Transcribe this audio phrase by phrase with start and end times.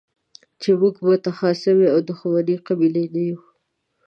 [0.61, 3.39] چې موږ متخاصمې او دښمنې قبيلې نه يو.